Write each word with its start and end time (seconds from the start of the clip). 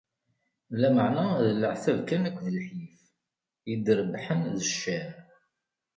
Lameɛna, 0.81 1.25
d 1.45 1.47
leɛtab 1.61 1.99
kan 2.07 2.23
akked 2.29 2.45
lḥif 2.57 2.97
i 3.71 3.73
d-rebbḥen 3.85 4.41
d 4.55 4.57
ccan. 4.69 5.09